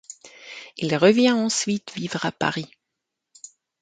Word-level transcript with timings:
Elle 0.81 0.97
revient 0.97 1.29
ensuite 1.31 1.93
vivre 1.95 2.25
à 2.25 2.31
Paris. 2.31 2.65